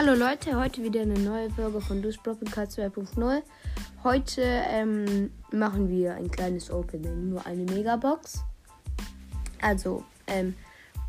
[0.00, 3.42] Hallo Leute, heute wieder eine neue Folge von Dus Podcast 2.0.
[4.04, 8.44] Heute ähm, machen wir ein kleines Opening, nur eine Megabox.
[9.60, 10.54] Also, ähm,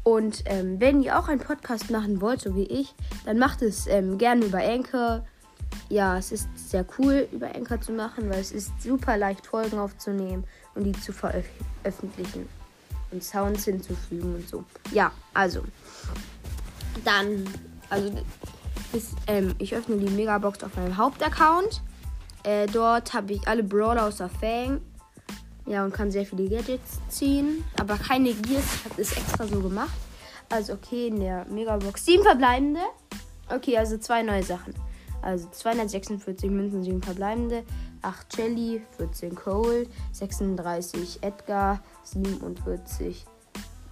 [0.02, 3.86] und ähm, wenn ihr auch einen Podcast machen wollt, so wie ich, dann macht es
[3.86, 5.24] ähm, gerne über Anchor.
[5.90, 9.78] Ja, es ist sehr cool, über Anchor zu machen, weil es ist super leicht, Folgen
[9.78, 12.50] aufzunehmen und die zu veröffentlichen
[13.12, 14.64] und Sounds hinzufügen und so.
[14.92, 15.62] Ja, also,
[17.06, 17.46] dann,
[17.92, 18.12] also
[18.94, 21.82] ist, ähm, ich öffne die Megabox auf meinem Hauptaccount.
[22.44, 24.82] Äh, dort habe ich alle Brawler außer Fang.
[25.66, 27.64] Ja, und kann sehr viele Gadgets ziehen.
[27.80, 28.64] Aber keine Gears.
[28.76, 29.98] Ich habe das extra so gemacht.
[30.50, 32.82] Also, okay, in der Megabox sieben verbleibende.
[33.50, 34.74] Okay, also zwei neue Sachen.
[35.22, 37.64] Also 246 Münzen, 7 verbleibende,
[38.02, 43.26] 8 Jelly, 14 Cole, 36 Edgar, 47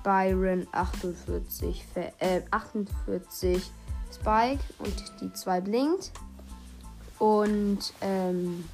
[0.03, 1.85] Byron, 48,
[2.19, 3.71] äh, 48
[4.13, 6.11] Spike und die zwei blinkt.
[7.19, 8.65] Und ähm,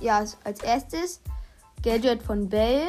[0.00, 1.20] ja, als erstes
[1.82, 2.88] Gadget von Belle.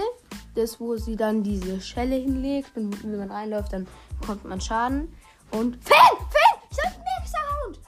[0.56, 2.76] Das, wo sie dann diese Schelle hinlegt.
[2.76, 3.88] Und wenn man reinläuft, dann
[4.20, 5.14] bekommt man Schaden.
[5.52, 5.78] Und.
[5.84, 5.98] Fan!
[6.18, 6.62] Fan!
[6.70, 7.80] Ich hab einen Max-Sound!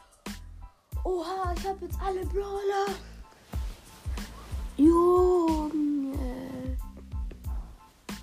[1.04, 2.96] Oha, ich hab jetzt alle Brawler.
[4.78, 6.18] Junge.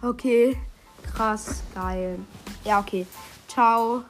[0.03, 0.56] Okay.
[1.03, 2.19] Krass, geil.
[2.64, 3.06] Ja, okay.
[3.47, 4.05] Ciao.